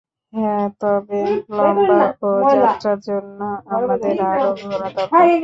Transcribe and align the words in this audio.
হ্যাঁ, 0.33 0.65
তবে 0.79 1.19
লম্বা 1.57 1.99
এ 2.43 2.55
যাত্রার 2.55 2.99
জন্য, 3.01 3.39
আমাদের 3.75 4.13
আরও 4.23 4.49
ঘোড়া 4.63 4.89
দরকার। 4.89 5.21